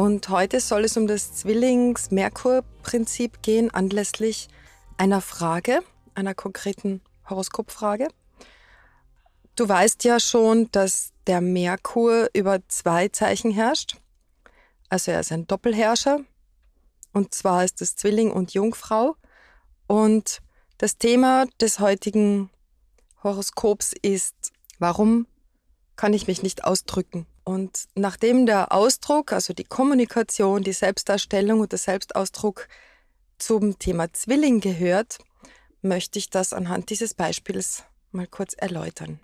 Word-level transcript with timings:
Und 0.00 0.30
heute 0.30 0.60
soll 0.60 0.86
es 0.86 0.96
um 0.96 1.06
das 1.06 1.34
Zwillings-Merkur-Prinzip 1.34 3.42
gehen, 3.42 3.70
anlässlich 3.70 4.48
einer 4.96 5.20
Frage, 5.20 5.80
einer 6.14 6.34
konkreten 6.34 7.02
Horoskopfrage. 7.28 8.08
Du 9.56 9.68
weißt 9.68 10.04
ja 10.04 10.18
schon, 10.18 10.72
dass 10.72 11.12
der 11.26 11.42
Merkur 11.42 12.30
über 12.32 12.66
zwei 12.68 13.08
Zeichen 13.08 13.50
herrscht. 13.50 13.98
Also 14.88 15.10
er 15.10 15.20
ist 15.20 15.32
ein 15.32 15.46
Doppelherrscher. 15.46 16.20
Und 17.12 17.34
zwar 17.34 17.62
ist 17.62 17.82
es 17.82 17.94
Zwilling 17.94 18.30
und 18.30 18.54
Jungfrau. 18.54 19.16
Und 19.86 20.38
das 20.78 20.96
Thema 20.96 21.44
des 21.60 21.78
heutigen 21.78 22.48
Horoskops 23.22 23.92
ist, 24.00 24.50
warum 24.78 25.26
kann 25.96 26.14
ich 26.14 26.26
mich 26.26 26.42
nicht 26.42 26.64
ausdrücken? 26.64 27.26
Und 27.44 27.88
nachdem 27.94 28.46
der 28.46 28.72
Ausdruck, 28.72 29.32
also 29.32 29.52
die 29.52 29.64
Kommunikation, 29.64 30.62
die 30.62 30.72
Selbstdarstellung 30.72 31.60
und 31.60 31.72
der 31.72 31.78
Selbstausdruck 31.78 32.68
zum 33.38 33.78
Thema 33.78 34.12
Zwilling 34.12 34.60
gehört, 34.60 35.18
möchte 35.82 36.18
ich 36.18 36.30
das 36.30 36.52
anhand 36.52 36.90
dieses 36.90 37.14
Beispiels 37.14 37.84
mal 38.12 38.26
kurz 38.26 38.54
erläutern. 38.54 39.20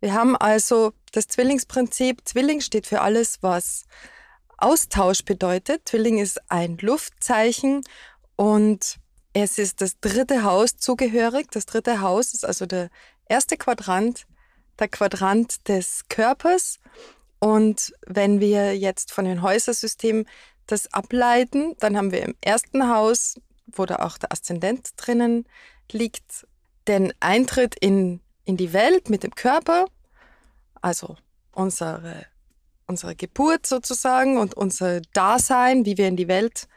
Wir 0.00 0.14
haben 0.14 0.36
also 0.36 0.92
das 1.12 1.28
Zwillingsprinzip. 1.28 2.22
Zwilling 2.24 2.60
steht 2.60 2.88
für 2.88 3.02
alles, 3.02 3.38
was 3.40 3.84
Austausch 4.56 5.24
bedeutet. 5.24 5.88
Zwilling 5.88 6.18
ist 6.18 6.40
ein 6.50 6.76
Luftzeichen 6.78 7.82
und 8.34 8.98
es 9.32 9.58
ist 9.58 9.80
das 9.80 10.00
dritte 10.00 10.42
Haus 10.42 10.76
zugehörig. 10.76 11.50
Das 11.52 11.66
dritte 11.66 12.00
Haus 12.00 12.34
ist 12.34 12.44
also 12.44 12.66
der 12.66 12.90
erste 13.28 13.56
Quadrant 13.56 14.26
der 14.78 14.88
Quadrant 14.88 15.68
des 15.68 16.08
Körpers. 16.08 16.78
Und 17.38 17.92
wenn 18.06 18.40
wir 18.40 18.76
jetzt 18.76 19.12
von 19.12 19.24
den 19.24 19.42
Häusersystemen 19.42 20.26
das 20.66 20.92
ableiten, 20.92 21.74
dann 21.80 21.96
haben 21.96 22.12
wir 22.12 22.22
im 22.22 22.34
ersten 22.40 22.88
Haus, 22.88 23.40
wo 23.66 23.84
da 23.86 23.96
auch 23.96 24.18
der 24.18 24.32
Aszendent 24.32 24.90
drinnen 24.96 25.46
liegt, 25.90 26.46
den 26.88 27.12
Eintritt 27.20 27.74
in, 27.80 28.20
in 28.44 28.56
die 28.56 28.72
Welt 28.72 29.10
mit 29.10 29.22
dem 29.22 29.34
Körper, 29.34 29.86
also 30.80 31.16
unsere, 31.52 32.26
unsere 32.86 33.14
Geburt 33.14 33.66
sozusagen 33.66 34.38
und 34.38 34.54
unser 34.54 35.00
Dasein, 35.12 35.84
wie 35.84 35.96
wir 35.96 36.08
in 36.08 36.16
die 36.16 36.28
Welt 36.28 36.68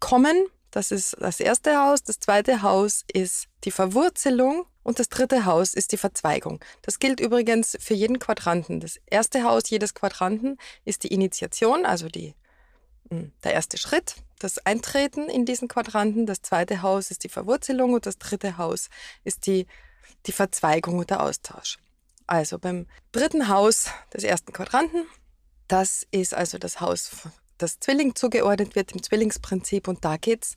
kommen. 0.00 0.46
Das 0.70 0.90
ist 0.90 1.16
das 1.20 1.40
erste 1.40 1.76
Haus. 1.78 2.02
Das 2.02 2.18
zweite 2.18 2.62
Haus 2.62 3.04
ist 3.12 3.46
die 3.64 3.70
Verwurzelung 3.70 4.66
und 4.84 5.00
das 5.00 5.08
dritte 5.08 5.46
Haus 5.46 5.74
ist 5.74 5.90
die 5.90 5.96
Verzweigung. 5.96 6.60
Das 6.82 7.00
gilt 7.00 7.18
übrigens 7.18 7.76
für 7.80 7.94
jeden 7.94 8.20
Quadranten. 8.20 8.78
Das 8.78 9.00
erste 9.06 9.42
Haus 9.42 9.68
jedes 9.68 9.94
Quadranten 9.94 10.58
ist 10.84 11.02
die 11.02 11.08
Initiation, 11.08 11.84
also 11.84 12.08
die, 12.08 12.34
hm, 13.10 13.32
der 13.42 13.54
erste 13.54 13.78
Schritt, 13.78 14.16
das 14.38 14.58
Eintreten 14.58 15.28
in 15.28 15.46
diesen 15.46 15.68
Quadranten. 15.68 16.26
Das 16.26 16.42
zweite 16.42 16.82
Haus 16.82 17.10
ist 17.10 17.24
die 17.24 17.28
Verwurzelung 17.28 17.94
und 17.94 18.06
das 18.06 18.18
dritte 18.18 18.58
Haus 18.58 18.90
ist 19.24 19.46
die, 19.46 19.66
die 20.26 20.32
Verzweigung 20.32 20.98
und 20.98 21.10
der 21.10 21.22
Austausch. 21.22 21.78
Also 22.26 22.58
beim 22.58 22.86
dritten 23.12 23.48
Haus 23.48 23.88
des 24.12 24.22
ersten 24.22 24.52
Quadranten, 24.52 25.06
das 25.66 26.06
ist 26.10 26.34
also 26.34 26.58
das 26.58 26.80
Haus, 26.80 27.10
das 27.58 27.80
Zwilling 27.80 28.14
zugeordnet 28.14 28.74
wird 28.74 28.92
im 28.92 29.02
Zwillingsprinzip 29.02 29.88
und 29.88 30.04
da 30.04 30.18
geht 30.18 30.44
es 30.44 30.56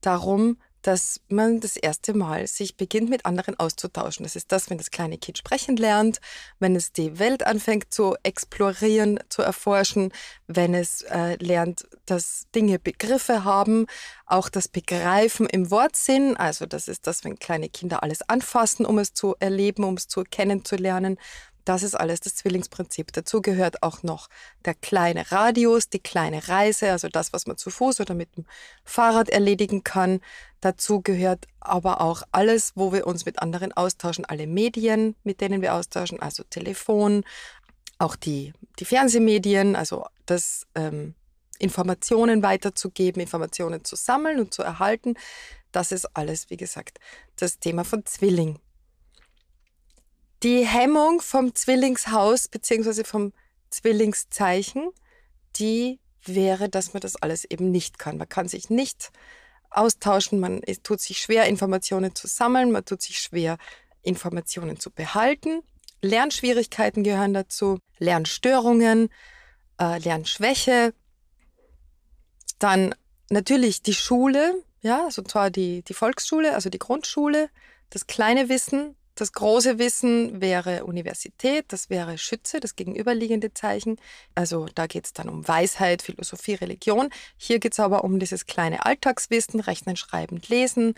darum, 0.00 0.58
dass 0.88 1.20
man 1.28 1.60
das 1.60 1.76
erste 1.76 2.14
Mal 2.14 2.46
sich 2.46 2.78
beginnt, 2.78 3.10
mit 3.10 3.26
anderen 3.26 3.60
auszutauschen. 3.60 4.24
Das 4.24 4.36
ist 4.36 4.50
das, 4.52 4.70
wenn 4.70 4.78
das 4.78 4.90
kleine 4.90 5.18
Kind 5.18 5.36
sprechen 5.36 5.76
lernt, 5.76 6.18
wenn 6.60 6.74
es 6.74 6.92
die 6.92 7.18
Welt 7.18 7.46
anfängt 7.46 7.92
zu 7.92 8.16
explorieren, 8.22 9.20
zu 9.28 9.42
erforschen, 9.42 10.12
wenn 10.46 10.72
es 10.72 11.02
äh, 11.02 11.36
lernt, 11.44 11.86
dass 12.06 12.46
Dinge 12.54 12.78
Begriffe 12.78 13.44
haben, 13.44 13.84
auch 14.24 14.48
das 14.48 14.66
Begreifen 14.66 15.46
im 15.46 15.70
Wortsinn. 15.70 16.38
Also 16.38 16.64
das 16.64 16.88
ist 16.88 17.06
das, 17.06 17.22
wenn 17.22 17.38
kleine 17.38 17.68
Kinder 17.68 18.02
alles 18.02 18.26
anfassen, 18.26 18.86
um 18.86 18.98
es 18.98 19.12
zu 19.12 19.36
erleben, 19.40 19.84
um 19.84 19.92
es 19.98 20.08
zu 20.08 20.22
kennenzulernen. 20.22 21.18
Das 21.68 21.82
ist 21.82 21.94
alles 21.94 22.20
das 22.20 22.34
Zwillingsprinzip. 22.34 23.12
Dazu 23.12 23.42
gehört 23.42 23.82
auch 23.82 24.02
noch 24.02 24.30
der 24.64 24.72
kleine 24.72 25.30
Radius, 25.30 25.90
die 25.90 25.98
kleine 25.98 26.48
Reise, 26.48 26.90
also 26.90 27.10
das, 27.10 27.34
was 27.34 27.46
man 27.46 27.58
zu 27.58 27.68
Fuß 27.68 28.00
oder 28.00 28.14
mit 28.14 28.34
dem 28.38 28.46
Fahrrad 28.84 29.28
erledigen 29.28 29.84
kann. 29.84 30.20
Dazu 30.62 31.02
gehört 31.02 31.44
aber 31.60 32.00
auch 32.00 32.22
alles, 32.32 32.72
wo 32.74 32.94
wir 32.94 33.06
uns 33.06 33.26
mit 33.26 33.40
anderen 33.42 33.72
austauschen, 33.72 34.24
alle 34.24 34.46
Medien, 34.46 35.14
mit 35.24 35.42
denen 35.42 35.60
wir 35.60 35.74
austauschen, 35.74 36.20
also 36.20 36.42
Telefon, 36.42 37.22
auch 37.98 38.16
die, 38.16 38.54
die 38.78 38.86
Fernsehmedien, 38.86 39.76
also 39.76 40.06
das 40.24 40.66
ähm, 40.74 41.14
Informationen 41.58 42.42
weiterzugeben, 42.42 43.20
Informationen 43.20 43.84
zu 43.84 43.94
sammeln 43.94 44.40
und 44.40 44.54
zu 44.54 44.62
erhalten. 44.62 45.16
Das 45.70 45.92
ist 45.92 46.16
alles, 46.16 46.48
wie 46.48 46.56
gesagt, 46.56 46.98
das 47.36 47.58
Thema 47.58 47.84
von 47.84 48.06
Zwilling. 48.06 48.58
Die 50.42 50.64
Hemmung 50.64 51.20
vom 51.20 51.54
Zwillingshaus 51.54 52.46
beziehungsweise 52.46 53.04
vom 53.04 53.32
Zwillingszeichen, 53.70 54.90
die 55.56 55.98
wäre, 56.22 56.68
dass 56.68 56.92
man 56.92 57.00
das 57.00 57.16
alles 57.16 57.44
eben 57.44 57.70
nicht 57.70 57.98
kann. 57.98 58.18
Man 58.18 58.28
kann 58.28 58.48
sich 58.48 58.70
nicht 58.70 59.10
austauschen, 59.70 60.38
man 60.38 60.62
tut 60.82 61.00
sich 61.00 61.18
schwer, 61.18 61.46
Informationen 61.46 62.14
zu 62.14 62.28
sammeln, 62.28 62.70
man 62.70 62.84
tut 62.84 63.02
sich 63.02 63.18
schwer, 63.18 63.58
Informationen 64.02 64.78
zu 64.78 64.90
behalten. 64.90 65.62
Lernschwierigkeiten 66.02 67.02
gehören 67.02 67.34
dazu, 67.34 67.80
Lernstörungen, 67.98 69.08
äh, 69.80 69.98
Lernschwäche. 69.98 70.94
Dann 72.60 72.94
natürlich 73.30 73.82
die 73.82 73.94
Schule, 73.94 74.62
ja, 74.82 75.04
also 75.04 75.22
zwar 75.22 75.50
die, 75.50 75.82
die 75.82 75.94
Volksschule, 75.94 76.54
also 76.54 76.70
die 76.70 76.78
Grundschule, 76.78 77.50
das 77.90 78.06
kleine 78.06 78.48
Wissen, 78.48 78.94
das 79.20 79.32
große 79.32 79.78
Wissen 79.78 80.40
wäre 80.40 80.84
Universität, 80.84 81.64
das 81.68 81.90
wäre 81.90 82.18
Schütze, 82.18 82.60
das 82.60 82.76
gegenüberliegende 82.76 83.52
Zeichen. 83.52 83.96
Also 84.36 84.66
da 84.76 84.86
geht 84.86 85.06
es 85.06 85.12
dann 85.12 85.28
um 85.28 85.46
Weisheit, 85.48 86.02
Philosophie, 86.02 86.54
Religion. 86.54 87.10
Hier 87.36 87.58
geht 87.58 87.72
es 87.72 87.80
aber 87.80 88.04
um 88.04 88.20
dieses 88.20 88.46
kleine 88.46 88.86
Alltagswissen, 88.86 89.58
Rechnen, 89.58 89.96
Schreiben, 89.96 90.40
Lesen 90.46 90.94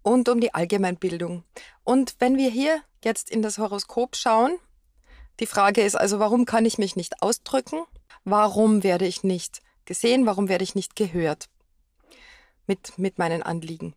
und 0.00 0.30
um 0.30 0.40
die 0.40 0.54
Allgemeinbildung. 0.54 1.44
Und 1.84 2.16
wenn 2.20 2.38
wir 2.38 2.48
hier 2.48 2.80
jetzt 3.04 3.30
in 3.30 3.42
das 3.42 3.58
Horoskop 3.58 4.16
schauen, 4.16 4.56
die 5.38 5.46
Frage 5.46 5.82
ist 5.82 5.94
also, 5.94 6.18
warum 6.18 6.46
kann 6.46 6.64
ich 6.64 6.78
mich 6.78 6.96
nicht 6.96 7.22
ausdrücken? 7.22 7.82
Warum 8.24 8.82
werde 8.82 9.06
ich 9.06 9.24
nicht 9.24 9.60
gesehen? 9.84 10.24
Warum 10.24 10.48
werde 10.48 10.64
ich 10.64 10.74
nicht 10.74 10.96
gehört 10.96 11.50
mit, 12.66 12.98
mit 12.98 13.18
meinen 13.18 13.42
Anliegen? 13.42 13.94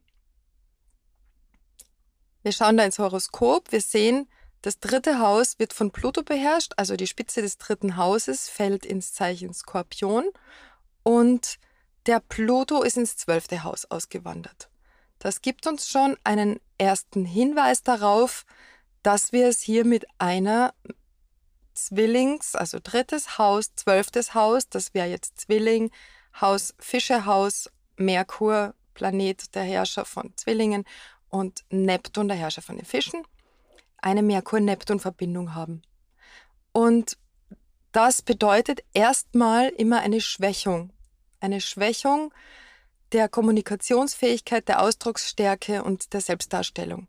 Wir 2.45 2.51
schauen 2.51 2.77
da 2.77 2.83
ins 2.83 2.99
Horoskop. 2.99 3.71
Wir 3.71 3.81
sehen, 3.81 4.29
das 4.61 4.79
dritte 4.79 5.17
Haus 5.17 5.57
wird 5.57 5.73
von 5.73 5.89
Pluto 5.89 6.21
beherrscht, 6.21 6.73
also 6.77 6.95
die 6.95 7.07
Spitze 7.07 7.41
des 7.41 7.57
dritten 7.57 7.97
Hauses 7.97 8.49
fällt 8.49 8.85
ins 8.85 9.13
Zeichen 9.13 9.51
Skorpion 9.51 10.25
und 11.01 11.57
der 12.05 12.19
Pluto 12.19 12.83
ist 12.83 12.97
ins 12.97 13.17
zwölfte 13.17 13.63
Haus 13.63 13.85
ausgewandert. 13.85 14.69
Das 15.17 15.41
gibt 15.41 15.65
uns 15.65 15.89
schon 15.89 16.17
einen 16.23 16.59
ersten 16.77 17.25
Hinweis 17.25 17.81
darauf, 17.81 18.45
dass 19.01 19.31
wir 19.31 19.47
es 19.47 19.61
hier 19.61 19.83
mit 19.83 20.05
einer 20.19 20.75
Zwillings, 21.73 22.53
also 22.53 22.77
drittes 22.81 23.39
Haus, 23.39 23.73
zwölftes 23.75 24.35
Haus, 24.35 24.69
das 24.69 24.93
wäre 24.93 25.07
jetzt 25.07 25.39
Zwilling, 25.39 25.89
Haus 26.39 26.75
Fischerhaus, 26.77 27.71
Merkur, 27.97 28.75
Planet 28.93 29.55
der 29.55 29.63
Herrscher 29.63 30.05
von 30.05 30.31
Zwillingen 30.37 30.85
und 31.35 31.65
Neptun, 31.69 32.29
der 32.29 32.37
Herrscher 32.37 32.61
von 32.61 32.77
den 32.77 32.85
Fischen, 32.85 33.23
eine 33.97 34.21
Merkur-Neptun-Verbindung 34.21 35.53
haben. 35.53 35.81
Und 36.71 37.17
das 37.91 38.21
bedeutet 38.21 38.83
erstmal 38.93 39.69
immer 39.69 39.99
eine 39.99 40.21
Schwächung. 40.21 40.91
Eine 41.41 41.59
Schwächung 41.59 42.33
der 43.11 43.27
Kommunikationsfähigkeit, 43.27 44.67
der 44.67 44.81
Ausdrucksstärke 44.81 45.83
und 45.83 46.13
der 46.13 46.21
Selbstdarstellung. 46.21 47.07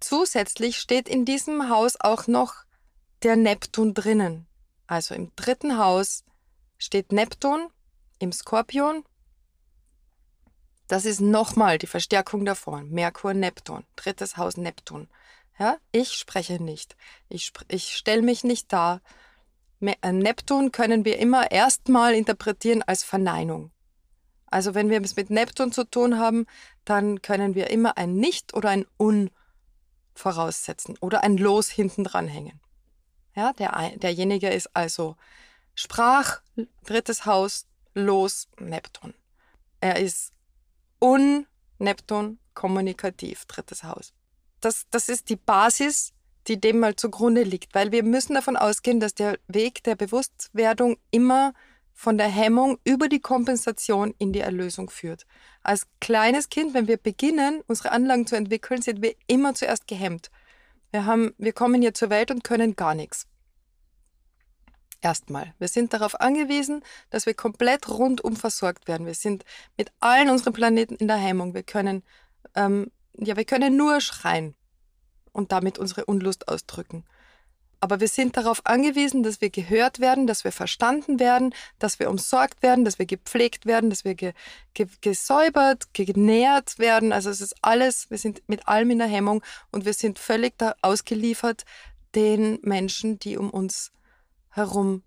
Zusätzlich 0.00 0.78
steht 0.78 1.08
in 1.08 1.24
diesem 1.24 1.68
Haus 1.68 2.00
auch 2.00 2.26
noch 2.26 2.64
der 3.22 3.36
Neptun 3.36 3.94
drinnen. 3.94 4.46
Also 4.86 5.14
im 5.14 5.32
dritten 5.36 5.78
Haus 5.78 6.24
steht 6.78 7.12
Neptun 7.12 7.68
im 8.18 8.32
Skorpion. 8.32 9.04
Das 10.86 11.04
ist 11.04 11.20
nochmal 11.20 11.78
die 11.78 11.86
Verstärkung 11.86 12.44
davon. 12.44 12.90
Merkur, 12.90 13.34
Neptun, 13.34 13.84
drittes 13.96 14.36
Haus 14.36 14.56
Neptun. 14.56 15.08
Ja, 15.58 15.78
ich 15.92 16.12
spreche 16.14 16.62
nicht. 16.62 16.96
Ich, 17.28 17.46
sp 17.48 17.64
ich 17.68 17.96
stelle 17.96 18.22
mich 18.22 18.44
nicht 18.44 18.72
dar. 18.72 19.00
Äh, 19.80 20.12
Neptun 20.12 20.72
können 20.72 21.04
wir 21.04 21.18
immer 21.18 21.50
erstmal 21.50 22.14
interpretieren 22.14 22.82
als 22.82 23.04
Verneinung. 23.04 23.70
Also 24.46 24.74
wenn 24.74 24.90
wir 24.90 25.00
es 25.02 25.16
mit 25.16 25.30
Neptun 25.30 25.72
zu 25.72 25.84
tun 25.84 26.18
haben, 26.18 26.46
dann 26.84 27.22
können 27.22 27.54
wir 27.54 27.70
immer 27.70 27.96
ein 27.96 28.14
Nicht 28.14 28.54
oder 28.54 28.70
ein 28.70 28.86
Un 28.98 29.30
voraussetzen 30.14 30.96
oder 31.00 31.24
ein 31.24 31.36
Los 31.38 31.70
hinten 31.70 32.04
dranhängen. 32.04 32.60
Ja, 33.34 33.52
der, 33.52 33.92
derjenige 33.96 34.48
ist 34.48 34.70
also 34.74 35.16
Sprach, 35.74 36.40
drittes 36.84 37.26
Haus, 37.26 37.66
Los, 37.94 38.48
Neptun. 38.60 39.14
Er 39.80 39.98
ist 39.98 40.33
Un, 41.04 41.46
Neptun, 41.78 42.38
kommunikativ, 42.54 43.44
drittes 43.44 43.84
Haus. 43.84 44.14
Das, 44.62 44.86
das 44.90 45.10
ist 45.10 45.28
die 45.28 45.36
Basis, 45.36 46.14
die 46.46 46.58
dem 46.58 46.78
mal 46.78 46.96
zugrunde 46.96 47.42
liegt, 47.42 47.74
weil 47.74 47.92
wir 47.92 48.02
müssen 48.02 48.32
davon 48.32 48.56
ausgehen, 48.56 49.00
dass 49.00 49.14
der 49.14 49.38
Weg 49.46 49.84
der 49.84 49.96
Bewusstwerdung 49.96 50.96
immer 51.10 51.52
von 51.92 52.16
der 52.16 52.28
Hemmung 52.28 52.78
über 52.84 53.10
die 53.10 53.20
Kompensation 53.20 54.14
in 54.16 54.32
die 54.32 54.40
Erlösung 54.40 54.88
führt. 54.88 55.26
Als 55.62 55.86
kleines 56.00 56.48
Kind, 56.48 56.72
wenn 56.72 56.88
wir 56.88 56.96
beginnen, 56.96 57.62
unsere 57.66 57.92
Anlagen 57.92 58.26
zu 58.26 58.36
entwickeln, 58.36 58.80
sind 58.80 59.02
wir 59.02 59.14
immer 59.26 59.54
zuerst 59.54 59.86
gehemmt. 59.86 60.30
Wir, 60.90 61.04
haben, 61.04 61.34
wir 61.36 61.52
kommen 61.52 61.82
hier 61.82 61.92
zur 61.92 62.08
Welt 62.08 62.30
und 62.30 62.44
können 62.44 62.76
gar 62.76 62.94
nichts. 62.94 63.26
Erstmal. 65.04 65.52
Wir 65.58 65.68
sind 65.68 65.92
darauf 65.92 66.18
angewiesen, 66.18 66.82
dass 67.10 67.26
wir 67.26 67.34
komplett 67.34 67.90
rundum 67.90 68.36
versorgt 68.36 68.88
werden. 68.88 69.04
Wir 69.04 69.14
sind 69.14 69.44
mit 69.76 69.92
allen 70.00 70.30
unseren 70.30 70.54
Planeten 70.54 70.94
in 70.94 71.08
der 71.08 71.18
Hemmung. 71.18 71.52
Wir 71.52 71.62
können, 71.62 72.02
ähm, 72.54 72.90
ja, 73.18 73.36
wir 73.36 73.44
können 73.44 73.76
nur 73.76 74.00
schreien 74.00 74.54
und 75.30 75.52
damit 75.52 75.78
unsere 75.78 76.06
Unlust 76.06 76.48
ausdrücken. 76.48 77.04
Aber 77.80 78.00
wir 78.00 78.08
sind 78.08 78.38
darauf 78.38 78.64
angewiesen, 78.64 79.22
dass 79.22 79.42
wir 79.42 79.50
gehört 79.50 80.00
werden, 80.00 80.26
dass 80.26 80.42
wir 80.42 80.52
verstanden 80.52 81.20
werden, 81.20 81.54
dass 81.78 81.98
wir 81.98 82.08
umsorgt 82.08 82.62
werden, 82.62 82.86
dass 82.86 82.98
wir 82.98 83.04
gepflegt 83.04 83.66
werden, 83.66 83.90
dass 83.90 84.06
wir 84.06 84.14
ge 84.14 84.32
ge 84.72 84.86
gesäubert, 85.02 85.92
genährt 85.92 86.78
werden. 86.78 87.12
Also 87.12 87.28
es 87.28 87.42
ist 87.42 87.56
alles, 87.60 88.08
wir 88.08 88.16
sind 88.16 88.40
mit 88.48 88.68
allem 88.68 88.90
in 88.90 89.00
der 89.00 89.08
Hemmung 89.08 89.42
und 89.70 89.84
wir 89.84 89.92
sind 89.92 90.18
völlig 90.18 90.54
ausgeliefert 90.80 91.66
den 92.14 92.58
Menschen, 92.62 93.18
die 93.18 93.36
um 93.36 93.50
uns 93.50 93.90
herum 94.54 95.02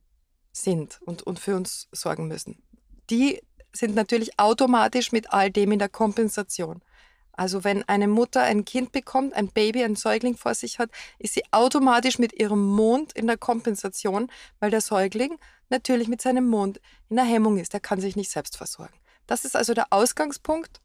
sind 0.51 0.99
und, 1.05 1.23
und 1.23 1.39
für 1.39 1.55
uns 1.55 1.87
sorgen 1.91 2.27
müssen. 2.27 2.61
Die 3.09 3.41
sind 3.71 3.95
natürlich 3.95 4.39
automatisch 4.39 5.11
mit 5.11 5.31
all 5.31 5.51
dem 5.51 5.71
in 5.71 5.79
der 5.79 5.89
Kompensation. 5.89 6.81
Also 7.31 7.63
wenn 7.63 7.87
eine 7.87 8.07
Mutter 8.07 8.41
ein 8.41 8.65
Kind 8.65 8.91
bekommt, 8.91 9.33
ein 9.33 9.49
Baby, 9.49 9.83
ein 9.83 9.95
Säugling 9.95 10.35
vor 10.35 10.55
sich 10.55 10.79
hat, 10.79 10.89
ist 11.19 11.35
sie 11.35 11.43
automatisch 11.51 12.17
mit 12.17 12.33
ihrem 12.33 12.65
Mond 12.65 13.13
in 13.13 13.27
der 13.27 13.37
Kompensation, 13.37 14.31
weil 14.59 14.71
der 14.71 14.81
Säugling 14.81 15.37
natürlich 15.69 16.07
mit 16.07 16.19
seinem 16.19 16.47
Mond 16.47 16.81
in 17.09 17.15
der 17.15 17.25
Hemmung 17.25 17.59
ist. 17.59 17.73
Er 17.75 17.79
kann 17.79 18.01
sich 18.01 18.15
nicht 18.15 18.31
selbst 18.31 18.57
versorgen. 18.57 18.95
Das 19.27 19.45
ist 19.45 19.55
also 19.55 19.75
der 19.75 19.87
Ausgangspunkt. 19.91 20.81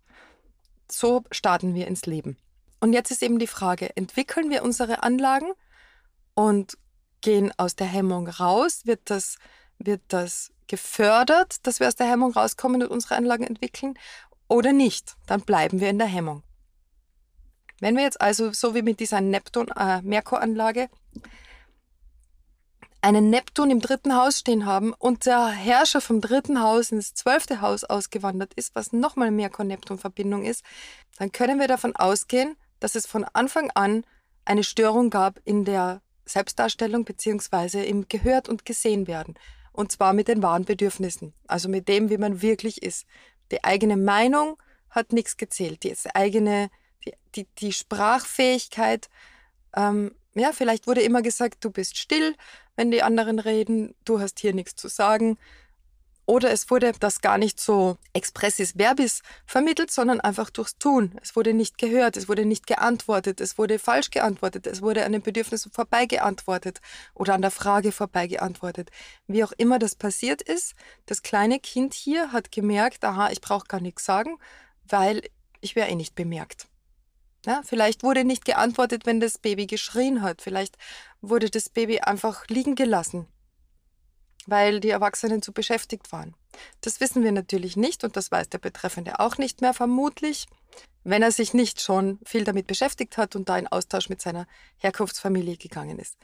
So 0.90 1.24
starten 1.30 1.74
wir 1.74 1.86
ins 1.86 2.04
Leben. 2.04 2.36
Und 2.80 2.92
jetzt 2.92 3.10
ist 3.10 3.22
eben 3.22 3.38
die 3.38 3.46
Frage, 3.46 3.96
entwickeln 3.96 4.50
wir 4.50 4.62
unsere 4.62 5.02
Anlagen 5.02 5.52
und 6.34 6.76
gehen 7.22 7.52
aus 7.56 7.74
der 7.74 7.86
Hemmung 7.86 8.28
raus? 8.28 8.82
Wird 8.84 9.00
das, 9.04 9.38
wird 9.78 10.02
das 10.08 10.52
gefördert, 10.66 11.66
dass 11.66 11.80
wir 11.80 11.88
aus 11.88 11.96
der 11.96 12.08
Hemmung 12.08 12.32
rauskommen 12.32 12.82
und 12.82 12.90
unsere 12.90 13.16
Anlagen 13.16 13.44
entwickeln? 13.44 13.94
oder 14.52 14.74
nicht, 14.74 15.16
dann 15.26 15.40
bleiben 15.40 15.80
wir 15.80 15.88
in 15.88 15.98
der 15.98 16.06
Hemmung. 16.06 16.42
Wenn 17.80 17.96
wir 17.96 18.02
jetzt 18.02 18.20
also 18.20 18.52
so 18.52 18.74
wie 18.74 18.82
mit 18.82 19.00
dieser 19.00 19.22
Neptun-Merkur-Anlage 19.22 20.82
äh, 20.82 20.88
einen 23.00 23.30
Neptun 23.30 23.70
im 23.70 23.80
dritten 23.80 24.14
Haus 24.14 24.40
stehen 24.40 24.66
haben 24.66 24.92
und 24.92 25.24
der 25.24 25.46
Herrscher 25.48 26.02
vom 26.02 26.20
dritten 26.20 26.60
Haus 26.60 26.92
ins 26.92 27.14
zwölfte 27.14 27.62
Haus 27.62 27.82
ausgewandert 27.82 28.52
ist, 28.54 28.74
was 28.74 28.92
nochmal 28.92 29.30
Merkur-Neptun-Verbindung 29.30 30.44
ist, 30.44 30.62
dann 31.16 31.32
können 31.32 31.58
wir 31.58 31.66
davon 31.66 31.96
ausgehen, 31.96 32.54
dass 32.78 32.94
es 32.94 33.06
von 33.06 33.24
Anfang 33.32 33.70
an 33.70 34.04
eine 34.44 34.64
Störung 34.64 35.08
gab 35.08 35.40
in 35.44 35.64
der 35.64 36.02
Selbstdarstellung 36.24 37.04
bzw. 37.04 37.84
im 37.84 38.08
Gehört 38.08 38.48
und 38.48 38.64
gesehen 38.64 39.06
werden. 39.06 39.34
Und 39.72 39.90
zwar 39.90 40.12
mit 40.12 40.28
den 40.28 40.42
wahren 40.42 40.64
Bedürfnissen, 40.64 41.32
also 41.46 41.68
mit 41.68 41.88
dem, 41.88 42.10
wie 42.10 42.18
man 42.18 42.42
wirklich 42.42 42.82
ist. 42.82 43.06
Die 43.50 43.64
eigene 43.64 43.96
Meinung 43.96 44.58
hat 44.90 45.12
nichts 45.12 45.36
gezählt. 45.36 45.82
Die 45.82 45.94
eigene, 46.14 46.70
die, 47.04 47.14
die, 47.34 47.46
die 47.58 47.72
Sprachfähigkeit, 47.72 49.08
ähm, 49.74 50.14
ja, 50.34 50.52
vielleicht 50.52 50.86
wurde 50.86 51.02
immer 51.02 51.22
gesagt, 51.22 51.64
du 51.64 51.70
bist 51.70 51.98
still, 51.98 52.34
wenn 52.76 52.90
die 52.90 53.02
anderen 53.02 53.38
reden, 53.38 53.94
du 54.04 54.20
hast 54.20 54.40
hier 54.40 54.54
nichts 54.54 54.76
zu 54.76 54.88
sagen. 54.88 55.38
Oder 56.32 56.50
es 56.50 56.70
wurde 56.70 56.94
das 56.98 57.20
gar 57.20 57.36
nicht 57.36 57.60
so 57.60 57.98
expressis 58.14 58.72
verbis 58.78 59.20
vermittelt, 59.44 59.90
sondern 59.90 60.18
einfach 60.18 60.48
durchs 60.48 60.78
Tun. 60.78 61.14
Es 61.20 61.36
wurde 61.36 61.52
nicht 61.52 61.76
gehört, 61.76 62.16
es 62.16 62.26
wurde 62.26 62.46
nicht 62.46 62.66
geantwortet, 62.66 63.38
es 63.42 63.58
wurde 63.58 63.78
falsch 63.78 64.08
geantwortet, 64.08 64.66
es 64.66 64.80
wurde 64.80 65.04
an 65.04 65.12
den 65.12 65.20
Bedürfnissen 65.20 65.70
vorbei 65.72 66.06
geantwortet 66.06 66.80
oder 67.12 67.34
an 67.34 67.42
der 67.42 67.50
Frage 67.50 67.92
vorbei 67.92 68.28
geantwortet. 68.28 68.90
Wie 69.26 69.44
auch 69.44 69.52
immer 69.58 69.78
das 69.78 69.94
passiert 69.94 70.40
ist, 70.40 70.72
das 71.04 71.20
kleine 71.20 71.60
Kind 71.60 71.92
hier 71.92 72.32
hat 72.32 72.50
gemerkt, 72.50 73.04
aha, 73.04 73.28
ich 73.30 73.42
brauche 73.42 73.66
gar 73.66 73.82
nichts 73.82 74.06
sagen, 74.06 74.38
weil 74.88 75.20
ich 75.60 75.76
wäre 75.76 75.90
eh 75.90 75.96
nicht 75.96 76.14
bemerkt. 76.14 76.66
Ja, 77.44 77.60
vielleicht 77.62 78.04
wurde 78.04 78.24
nicht 78.24 78.46
geantwortet, 78.46 79.04
wenn 79.04 79.20
das 79.20 79.36
Baby 79.36 79.66
geschrien 79.66 80.22
hat. 80.22 80.40
Vielleicht 80.40 80.78
wurde 81.20 81.50
das 81.50 81.68
Baby 81.68 82.00
einfach 82.00 82.46
liegen 82.48 82.74
gelassen 82.74 83.28
weil 84.46 84.80
die 84.80 84.90
Erwachsenen 84.90 85.42
zu 85.42 85.52
beschäftigt 85.52 86.12
waren. 86.12 86.34
Das 86.80 87.00
wissen 87.00 87.22
wir 87.24 87.32
natürlich 87.32 87.76
nicht 87.76 88.04
und 88.04 88.16
das 88.16 88.30
weiß 88.30 88.48
der 88.48 88.58
Betreffende 88.58 89.20
auch 89.20 89.38
nicht 89.38 89.60
mehr 89.60 89.74
vermutlich, 89.74 90.46
wenn 91.04 91.22
er 91.22 91.32
sich 91.32 91.54
nicht 91.54 91.80
schon 91.80 92.18
viel 92.24 92.44
damit 92.44 92.66
beschäftigt 92.66 93.16
hat 93.16 93.34
und 93.36 93.48
da 93.48 93.58
in 93.58 93.66
Austausch 93.66 94.08
mit 94.08 94.20
seiner 94.20 94.46
Herkunftsfamilie 94.78 95.56
gegangen 95.56 95.98
ist. 95.98 96.16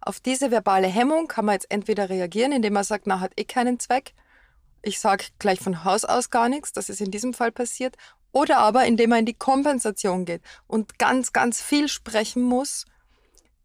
Auf 0.00 0.18
diese 0.18 0.50
verbale 0.50 0.88
Hemmung 0.88 1.28
kann 1.28 1.44
man 1.44 1.54
jetzt 1.54 1.70
entweder 1.70 2.10
reagieren, 2.10 2.52
indem 2.52 2.72
man 2.72 2.84
sagt, 2.84 3.06
na, 3.06 3.20
hat 3.20 3.32
eh 3.36 3.44
keinen 3.44 3.78
Zweck. 3.78 4.14
Ich 4.82 4.98
sage 4.98 5.26
gleich 5.38 5.60
von 5.60 5.84
Haus 5.84 6.04
aus 6.04 6.30
gar 6.30 6.48
nichts, 6.48 6.72
das 6.72 6.88
ist 6.88 7.00
in 7.00 7.12
diesem 7.12 7.34
Fall 7.34 7.52
passiert. 7.52 7.96
Oder 8.32 8.58
aber, 8.58 8.84
indem 8.86 9.10
man 9.10 9.20
in 9.20 9.26
die 9.26 9.34
Kompensation 9.34 10.24
geht 10.24 10.42
und 10.66 10.98
ganz, 10.98 11.32
ganz 11.32 11.60
viel 11.62 11.88
sprechen 11.88 12.42
muss, 12.42 12.86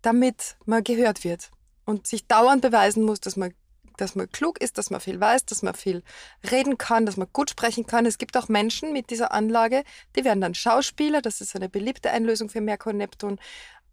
damit 0.04 0.58
man 0.66 0.84
gehört 0.84 1.24
wird 1.24 1.50
und 1.88 2.06
sich 2.06 2.28
dauernd 2.28 2.62
beweisen 2.62 3.04
muss, 3.04 3.22
dass 3.22 3.38
man, 3.38 3.54
dass 3.96 4.14
man 4.14 4.30
klug 4.30 4.62
ist, 4.62 4.78
dass 4.78 4.90
man 4.90 5.00
viel 5.00 5.20
weiß, 5.20 5.46
dass 5.46 5.64
man 5.64 5.74
viel 5.74 6.04
reden 6.52 6.78
kann, 6.78 7.06
dass 7.06 7.16
man 7.16 7.30
gut 7.32 7.50
sprechen 7.50 7.88
kann. 7.88 8.06
Es 8.06 8.18
gibt 8.18 8.36
auch 8.36 8.50
Menschen 8.50 8.92
mit 8.92 9.10
dieser 9.10 9.32
Anlage, 9.32 9.84
die 10.16 10.26
werden 10.26 10.42
dann 10.42 10.54
Schauspieler, 10.54 11.22
das 11.22 11.40
ist 11.40 11.56
eine 11.56 11.70
beliebte 11.70 12.12
Einlösung 12.12 12.50
für 12.50 12.60
Merkur 12.60 12.92
und 12.92 12.98
Neptun, 12.98 13.40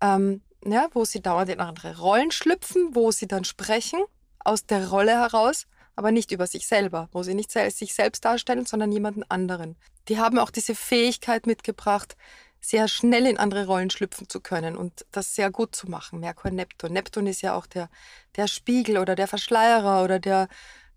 ähm, 0.00 0.42
ja, 0.66 0.88
wo 0.92 1.04
sie 1.04 1.22
dauernd 1.22 1.50
in 1.50 1.60
andere 1.60 1.96
Rollen 1.98 2.32
schlüpfen, 2.32 2.94
wo 2.96 3.12
sie 3.12 3.28
dann 3.28 3.44
sprechen 3.44 4.02
aus 4.40 4.66
der 4.66 4.88
Rolle 4.88 5.12
heraus, 5.12 5.66
aber 5.94 6.10
nicht 6.10 6.32
über 6.32 6.48
sich 6.48 6.66
selber, 6.66 7.08
wo 7.12 7.22
sie 7.22 7.34
nicht 7.34 7.52
sich 7.52 7.94
selbst 7.94 8.24
darstellen, 8.24 8.66
sondern 8.66 8.90
jemanden 8.90 9.22
anderen. 9.28 9.76
Die 10.08 10.18
haben 10.18 10.40
auch 10.40 10.50
diese 10.50 10.74
Fähigkeit 10.74 11.46
mitgebracht, 11.46 12.16
sehr 12.64 12.88
schnell 12.88 13.26
in 13.26 13.36
andere 13.36 13.66
Rollen 13.66 13.90
schlüpfen 13.90 14.28
zu 14.28 14.40
können 14.40 14.76
und 14.76 15.04
das 15.12 15.34
sehr 15.34 15.50
gut 15.50 15.76
zu 15.76 15.88
machen. 15.90 16.20
Merkur 16.20 16.50
Neptun. 16.50 16.92
Neptun 16.92 17.26
ist 17.26 17.42
ja 17.42 17.54
auch 17.54 17.66
der, 17.66 17.90
der 18.36 18.46
Spiegel 18.46 18.96
oder 18.96 19.14
der 19.14 19.28
Verschleierer 19.28 20.02
oder 20.02 20.18
der, 20.18 20.48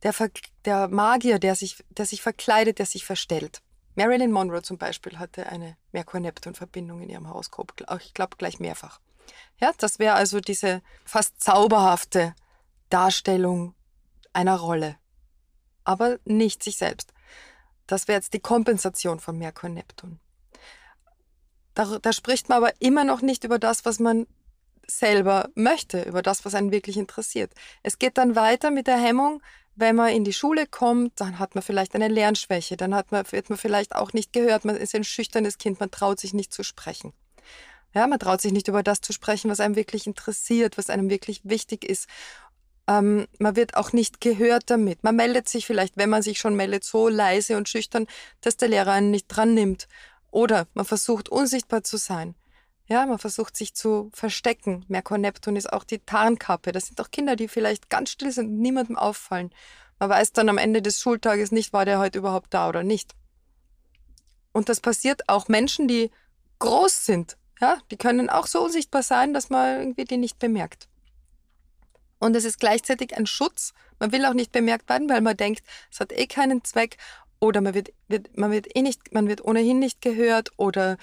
der, 0.02 0.14
der 0.64 0.88
Magier, 0.88 1.40
der 1.40 1.56
sich, 1.56 1.84
der 1.90 2.06
sich 2.06 2.22
verkleidet, 2.22 2.80
der 2.80 2.86
sich 2.86 3.06
verstellt. 3.06 3.62
Marilyn 3.96 4.32
Monroe 4.32 4.62
zum 4.62 4.78
Beispiel 4.78 5.20
hatte 5.20 5.48
eine 5.48 5.76
Merkur-Neptun-Verbindung 5.92 7.02
in 7.02 7.10
ihrem 7.10 7.28
Horoskop, 7.28 7.74
ich 8.00 8.14
glaube 8.14 8.38
gleich 8.38 8.60
mehrfach. 8.60 9.02
Ja, 9.60 9.72
das 9.78 10.00
wäre 10.00 10.16
also 10.16 10.40
diese 10.40 10.82
fast 11.04 11.42
zauberhafte 11.42 12.34
Darstellung 12.90 13.74
einer 14.32 14.56
Rolle, 14.56 14.96
aber 15.84 16.20
nicht 16.24 16.64
sich 16.64 16.78
selbst. 16.78 17.12
Das 17.88 18.08
wäre 18.08 18.18
jetzt 18.18 18.34
die 18.34 18.40
Kompensation 18.40 19.20
von 19.20 19.38
Merkur-Neptun. 19.38 20.20
Da, 21.78 22.00
da 22.02 22.12
spricht 22.12 22.50
man 22.50 22.58
aber 22.58 22.74
immer 22.80 23.04
noch 23.04 23.22
nicht 23.22 23.44
über 23.44 23.60
das, 23.60 23.86
was 23.86 24.00
man 24.00 24.26
selber 24.88 25.50
möchte, 25.54 26.02
über 26.02 26.24
das, 26.24 26.44
was 26.44 26.56
einen 26.56 26.72
wirklich 26.72 26.98
interessiert. 26.98 27.54
Es 27.84 28.00
geht 28.00 28.18
dann 28.18 28.36
weiter 28.36 28.72
mit 28.72 28.88
der 28.88 28.98
Hemmung, 28.98 29.44
wenn 29.76 29.96
man 29.96 30.10
in 30.10 30.24
die 30.24 30.34
Schule 30.34 30.66
kommt, 30.66 31.22
dann 31.22 31.38
hat 31.38 31.54
man 31.54 31.62
vielleicht 31.62 31.94
eine 31.94 32.08
Lernschwäche, 32.08 32.78
dann 32.78 32.96
hat 32.96 33.12
man, 33.12 33.32
wird 33.32 33.52
man 33.52 33.60
vielleicht 33.60 33.94
auch 33.94 34.12
nicht 34.12 34.34
gehört, 34.34 34.66
man 34.66 34.76
ist 34.76 34.96
ein 34.96 35.04
schüchternes 35.04 35.60
Kind, 35.60 35.80
man 35.80 35.92
traut 35.92 36.20
sich 36.20 36.34
nicht 36.34 36.52
zu 36.52 36.64
sprechen. 36.64 37.14
Ja, 37.94 38.08
man 38.08 38.18
traut 38.18 38.42
sich 38.42 38.54
nicht 38.54 38.68
über 38.70 38.82
das 38.82 39.02
zu 39.02 39.14
sprechen, 39.14 39.52
was 39.52 39.60
einem 39.60 39.76
wirklich 39.76 40.08
interessiert, 40.08 40.80
was 40.80 40.90
einem 40.90 41.12
wirklich 41.12 41.42
wichtig 41.44 41.84
ist. 41.84 42.08
Ähm, 42.88 43.28
man 43.38 43.56
wird 43.56 43.78
auch 43.78 43.94
nicht 43.94 44.20
gehört 44.20 44.72
damit. 44.72 45.04
Man 45.04 45.16
meldet 45.16 45.48
sich 45.48 45.68
vielleicht, 45.68 45.96
wenn 45.96 46.10
man 46.10 46.24
sich 46.24 46.40
schon 46.40 46.56
meldet, 46.56 46.84
so 46.84 47.08
leise 47.08 47.56
und 47.56 47.70
schüchtern, 47.70 48.08
dass 48.42 48.58
der 48.58 48.70
Lehrer 48.70 48.94
einen 48.94 49.12
nicht 49.12 49.28
dran 49.28 49.54
nimmt. 49.54 49.88
Oder 50.32 50.68
man 50.74 50.86
versucht 50.86 51.30
unsichtbar 51.30 51.84
zu 51.84 51.98
sein. 51.98 52.36
Ja, 52.88 53.06
man 53.06 53.20
versucht 53.20 53.58
sich 53.58 53.74
zu 53.74 54.10
verstecken. 54.14 54.86
Merkur 54.88 55.18
Neptun 55.18 55.58
ist 55.58 55.72
auch 55.72 55.84
die 55.84 56.00
Tarnkappe. 56.00 56.72
Das 56.72 56.86
sind 56.86 57.02
auch 57.02 57.12
Kinder, 57.12 57.36
die 57.36 57.48
vielleicht 57.48 57.90
ganz 57.90 58.12
still 58.12 58.32
sind 58.32 58.48
und 58.48 58.60
niemandem 58.60 58.98
auffallen. 58.98 59.52
Man 60.00 60.10
weiß 60.10 60.32
dann 60.32 60.48
am 60.48 60.58
Ende 60.58 60.82
des 60.82 61.02
Schultages 61.02 61.52
nicht, 61.52 61.74
war 61.74 61.86
der 61.86 62.00
heute 62.00 62.20
überhaupt 62.20 62.54
da 62.54 62.70
oder 62.70 62.84
nicht. 62.84 63.14
Und 64.54 64.70
das 64.70 64.80
passiert 64.80 65.28
auch 65.28 65.50
Menschen, 65.50 65.88
die 65.88 66.12
groß 66.60 67.06
sind. 67.06 67.38
Ja, 67.60 67.78
die 67.92 67.98
können 67.98 68.30
auch 68.30 68.48
so 68.48 68.64
unsichtbar 68.64 69.04
sein, 69.04 69.34
dass 69.34 69.50
man 69.50 69.80
irgendwie 69.80 70.06
die 70.06 70.18
nicht 70.18 70.40
bemerkt. 70.40 70.88
Und 72.20 72.36
es 72.36 72.46
ist 72.46 72.60
gleichzeitig 72.60 73.18
ein 73.18 73.28
Schutz. 73.28 73.74
Man 74.00 74.12
will 74.12 74.26
auch 74.26 74.34
nicht 74.34 74.52
bemerkt 74.52 74.90
werden, 74.90 75.10
weil 75.10 75.22
man 75.22 75.38
denkt, 75.38 75.64
es 75.92 76.00
hat 76.00 76.12
eh 76.12 76.28
keinen 76.28 76.64
Zweck 76.64 76.98
oder 77.40 77.62
man 77.62 77.74
wird, 77.74 77.94
wird, 78.08 78.38
man 78.38 78.52
wird 78.52 78.76
eh 78.76 78.82
nicht, 78.82 79.14
man 79.14 79.28
wird 79.28 79.44
ohnehin 79.44 79.80
nicht 79.80 80.02
gehört 80.02 80.52
oder 80.58 80.98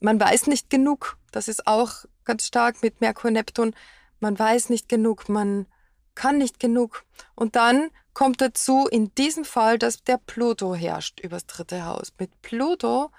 man 0.00 0.18
weiß 0.18 0.46
nicht 0.46 0.70
genug. 0.70 1.16
Das 1.32 1.48
ist 1.48 1.66
auch 1.66 2.04
ganz 2.24 2.46
stark 2.46 2.82
mit 2.82 3.00
Merkur 3.00 3.30
Neptun. 3.30 3.74
Man 4.18 4.38
weiß 4.38 4.70
nicht 4.70 4.88
genug, 4.88 5.28
man 5.28 5.66
kann 6.14 6.38
nicht 6.38 6.60
genug. 6.60 7.04
Und 7.34 7.56
dann 7.56 7.90
kommt 8.12 8.40
dazu 8.40 8.86
in 8.86 9.14
diesem 9.14 9.44
Fall, 9.44 9.78
dass 9.78 10.02
der 10.02 10.18
Pluto 10.18 10.74
herrscht 10.74 11.20
übers 11.20 11.46
dritte 11.46 11.84
Haus. 11.84 12.12
Mit 12.18 12.42
Pluto, 12.42 13.10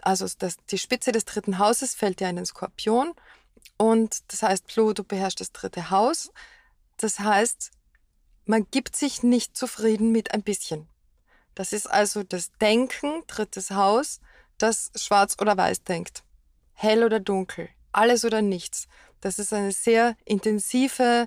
also 0.00 0.26
das, 0.38 0.56
die 0.70 0.78
Spitze 0.78 1.12
des 1.12 1.24
dritten 1.24 1.58
Hauses 1.58 1.94
fällt 1.94 2.20
ja 2.20 2.28
in 2.28 2.36
den 2.36 2.46
Skorpion. 2.46 3.12
Und 3.76 4.32
das 4.32 4.42
heißt, 4.42 4.66
Pluto 4.66 5.04
beherrscht 5.04 5.40
das 5.40 5.52
dritte 5.52 5.90
Haus. 5.90 6.30
Das 6.96 7.20
heißt, 7.20 7.72
man 8.44 8.66
gibt 8.70 8.96
sich 8.96 9.22
nicht 9.22 9.56
zufrieden 9.56 10.12
mit 10.12 10.32
ein 10.32 10.42
bisschen. 10.42 10.88
Das 11.56 11.72
ist 11.72 11.90
also 11.90 12.22
das 12.22 12.52
Denken, 12.60 13.22
drittes 13.26 13.70
Haus, 13.72 14.20
das 14.58 14.92
schwarz 14.94 15.36
oder 15.40 15.56
weiß 15.56 15.82
denkt. 15.84 16.22
Hell 16.74 17.02
oder 17.02 17.18
dunkel, 17.18 17.70
alles 17.92 18.24
oder 18.26 18.42
nichts. 18.42 18.86
Das 19.22 19.38
ist 19.38 19.54
eine 19.54 19.72
sehr 19.72 20.16
intensive 20.26 21.26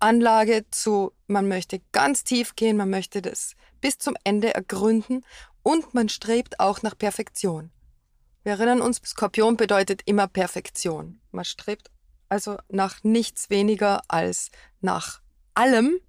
Anlage 0.00 0.64
zu, 0.70 1.12
man 1.26 1.48
möchte 1.48 1.82
ganz 1.92 2.24
tief 2.24 2.56
gehen, 2.56 2.78
man 2.78 2.88
möchte 2.88 3.20
das 3.20 3.54
bis 3.82 3.98
zum 3.98 4.16
Ende 4.24 4.54
ergründen 4.54 5.24
und 5.62 5.92
man 5.92 6.08
strebt 6.08 6.58
auch 6.58 6.80
nach 6.82 6.96
Perfektion. 6.96 7.70
Wir 8.44 8.52
erinnern 8.52 8.80
uns, 8.80 9.02
Skorpion 9.04 9.58
bedeutet 9.58 10.00
immer 10.06 10.28
Perfektion. 10.28 11.20
Man 11.30 11.44
strebt 11.44 11.90
also 12.30 12.56
nach 12.70 13.04
nichts 13.04 13.50
weniger 13.50 14.00
als 14.08 14.50
nach 14.80 15.20
allem, 15.54 16.00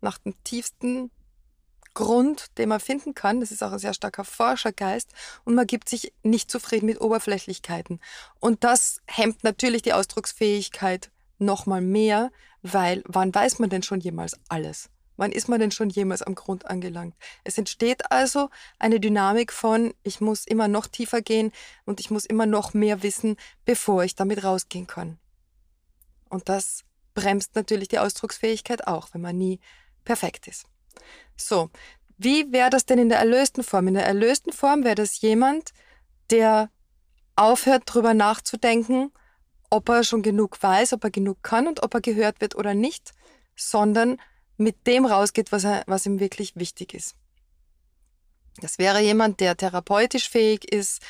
nach 0.00 0.16
dem 0.16 0.34
tiefsten 0.44 1.10
Grund, 1.94 2.58
den 2.58 2.68
man 2.68 2.80
finden 2.80 3.14
kann. 3.14 3.40
Das 3.40 3.50
ist 3.50 3.62
auch 3.62 3.72
ein 3.72 3.78
sehr 3.78 3.94
starker 3.94 4.24
Forschergeist 4.24 5.10
und 5.44 5.54
man 5.54 5.66
gibt 5.66 5.88
sich 5.88 6.12
nicht 6.22 6.50
zufrieden 6.50 6.86
mit 6.86 7.00
Oberflächlichkeiten. 7.00 8.00
Und 8.40 8.64
das 8.64 9.00
hemmt 9.06 9.44
natürlich 9.44 9.82
die 9.82 9.92
Ausdrucksfähigkeit 9.92 11.10
nochmal 11.38 11.80
mehr, 11.80 12.30
weil 12.62 13.02
wann 13.06 13.34
weiß 13.34 13.58
man 13.58 13.70
denn 13.70 13.82
schon 13.82 14.00
jemals 14.00 14.38
alles? 14.48 14.88
Wann 15.16 15.32
ist 15.32 15.48
man 15.48 15.60
denn 15.60 15.70
schon 15.70 15.90
jemals 15.90 16.22
am 16.22 16.34
Grund 16.34 16.66
angelangt? 16.66 17.14
Es 17.44 17.58
entsteht 17.58 18.10
also 18.10 18.48
eine 18.78 18.98
Dynamik 18.98 19.52
von, 19.52 19.92
ich 20.02 20.20
muss 20.20 20.46
immer 20.46 20.68
noch 20.68 20.86
tiefer 20.86 21.20
gehen 21.20 21.52
und 21.84 22.00
ich 22.00 22.10
muss 22.10 22.24
immer 22.24 22.46
noch 22.46 22.72
mehr 22.74 23.02
wissen, 23.02 23.36
bevor 23.64 24.04
ich 24.04 24.14
damit 24.14 24.42
rausgehen 24.42 24.86
kann. 24.86 25.18
Und 26.28 26.48
das 26.48 26.84
bremst 27.14 27.54
natürlich 27.54 27.88
die 27.88 27.98
Ausdrucksfähigkeit 27.98 28.86
auch, 28.86 29.08
wenn 29.12 29.20
man 29.20 29.36
nie 29.36 29.60
perfekt 30.04 30.48
ist. 30.48 30.64
So, 31.46 31.70
wie 32.18 32.52
wäre 32.52 32.70
das 32.70 32.86
denn 32.86 32.98
in 32.98 33.08
der 33.08 33.18
erlösten 33.18 33.62
Form? 33.62 33.88
In 33.88 33.94
der 33.94 34.06
erlösten 34.06 34.52
Form 34.52 34.84
wäre 34.84 34.94
das 34.94 35.20
jemand, 35.20 35.70
der 36.30 36.70
aufhört, 37.36 37.82
drüber 37.86 38.14
nachzudenken, 38.14 39.12
ob 39.70 39.88
er 39.88 40.04
schon 40.04 40.22
genug 40.22 40.62
weiß, 40.62 40.92
ob 40.92 41.04
er 41.04 41.10
genug 41.10 41.42
kann 41.42 41.66
und 41.66 41.82
ob 41.82 41.94
er 41.94 42.00
gehört 42.00 42.40
wird 42.40 42.54
oder 42.54 42.74
nicht, 42.74 43.12
sondern 43.56 44.20
mit 44.56 44.86
dem 44.86 45.06
rausgeht, 45.06 45.50
was, 45.50 45.64
er, 45.64 45.82
was 45.86 46.06
ihm 46.06 46.20
wirklich 46.20 46.56
wichtig 46.56 46.94
ist. 46.94 47.16
Das 48.60 48.78
wäre 48.78 49.00
jemand, 49.00 49.40
der 49.40 49.56
therapeutisch 49.56 50.28
fähig 50.28 50.70
ist, 50.70 51.02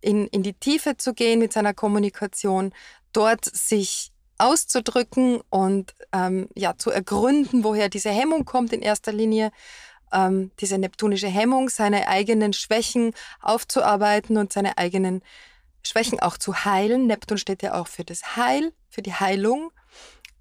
in, 0.00 0.26
in 0.28 0.42
die 0.42 0.54
Tiefe 0.54 0.96
zu 0.96 1.12
gehen 1.12 1.38
mit 1.38 1.52
seiner 1.52 1.74
Kommunikation, 1.74 2.72
dort 3.12 3.44
sich 3.44 4.10
auszudrücken 4.38 5.40
und 5.50 5.94
ähm, 6.12 6.48
ja, 6.54 6.76
zu 6.76 6.90
ergründen, 6.90 7.64
woher 7.64 7.88
diese 7.88 8.10
Hemmung 8.10 8.44
kommt 8.44 8.72
in 8.72 8.82
erster 8.82 9.12
Linie, 9.12 9.50
ähm, 10.12 10.50
diese 10.60 10.78
neptunische 10.78 11.28
Hemmung, 11.28 11.68
seine 11.68 12.08
eigenen 12.08 12.52
Schwächen 12.52 13.12
aufzuarbeiten 13.40 14.36
und 14.36 14.52
seine 14.52 14.78
eigenen 14.78 15.22
Schwächen 15.82 16.20
auch 16.20 16.38
zu 16.38 16.64
heilen. 16.64 17.06
Neptun 17.06 17.38
steht 17.38 17.62
ja 17.62 17.74
auch 17.74 17.88
für 17.88 18.04
das 18.04 18.36
Heil, 18.36 18.72
für 18.88 19.02
die 19.02 19.14
Heilung 19.14 19.70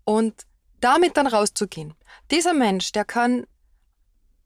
und 0.05 0.45
damit 0.79 1.17
dann 1.17 1.27
rauszugehen. 1.27 1.95
Dieser 2.31 2.53
Mensch, 2.53 2.91
der 2.91 3.05
kann 3.05 3.47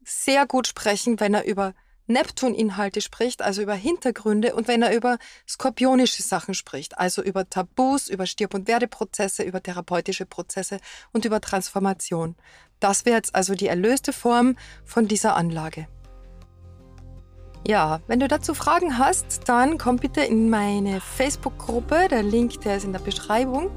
sehr 0.04 0.46
gut 0.46 0.66
sprechen, 0.66 1.20
wenn 1.20 1.34
er 1.34 1.44
über 1.44 1.74
Neptun-Inhalte 2.12 3.00
spricht, 3.00 3.42
also 3.42 3.62
über 3.62 3.74
Hintergründe 3.74 4.54
und 4.54 4.68
wenn 4.68 4.82
er 4.82 4.94
über 4.94 5.18
skorpionische 5.48 6.22
Sachen 6.22 6.54
spricht, 6.54 6.98
also 6.98 7.22
über 7.22 7.48
Tabus, 7.48 8.08
über 8.08 8.26
Stirb- 8.26 8.54
und 8.54 8.68
Werdeprozesse, 8.68 9.42
über 9.42 9.62
therapeutische 9.62 10.26
Prozesse 10.26 10.78
und 11.12 11.24
über 11.24 11.40
Transformation. 11.40 12.36
Das 12.80 13.04
wäre 13.04 13.16
jetzt 13.16 13.34
also 13.34 13.54
die 13.54 13.68
erlöste 13.68 14.12
Form 14.12 14.56
von 14.84 15.08
dieser 15.08 15.36
Anlage. 15.36 15.86
Ja, 17.66 18.00
wenn 18.08 18.18
du 18.18 18.26
dazu 18.26 18.54
Fragen 18.54 18.98
hast, 18.98 19.48
dann 19.48 19.78
komm 19.78 19.96
bitte 19.96 20.20
in 20.22 20.50
meine 20.50 21.00
Facebook-Gruppe. 21.00 22.08
Der 22.10 22.24
Link, 22.24 22.60
der 22.62 22.76
ist 22.76 22.84
in 22.84 22.92
der 22.92 22.98
Beschreibung. 22.98 23.70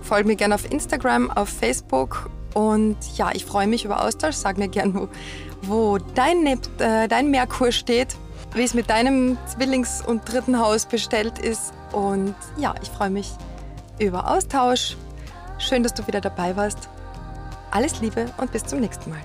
Folge 0.00 0.26
mir 0.26 0.36
gerne 0.36 0.56
auf 0.56 0.68
Instagram, 0.68 1.30
auf 1.30 1.48
Facebook 1.48 2.28
und 2.54 2.96
ja, 3.16 3.30
ich 3.32 3.44
freue 3.44 3.66
mich 3.66 3.84
über 3.84 4.02
Austausch. 4.02 4.34
Sag 4.34 4.58
mir 4.58 4.68
gerne, 4.68 4.94
wo, 4.94 5.08
wo 5.62 5.98
dein, 5.98 6.46
äh, 6.46 7.08
dein 7.08 7.30
Merkur 7.30 7.72
steht, 7.72 8.16
wie 8.54 8.62
es 8.62 8.74
mit 8.74 8.90
deinem 8.90 9.38
Zwillings- 9.46 10.04
und 10.04 10.30
dritten 10.30 10.58
Haus 10.58 10.86
bestellt 10.86 11.38
ist. 11.38 11.72
Und 11.92 12.34
ja, 12.56 12.74
ich 12.82 12.90
freue 12.90 13.10
mich 13.10 13.30
über 13.98 14.30
Austausch. 14.30 14.96
Schön, 15.58 15.82
dass 15.82 15.94
du 15.94 16.06
wieder 16.06 16.20
dabei 16.20 16.56
warst. 16.56 16.88
Alles 17.70 18.00
Liebe 18.00 18.26
und 18.38 18.52
bis 18.52 18.64
zum 18.64 18.80
nächsten 18.80 19.10
Mal. 19.10 19.20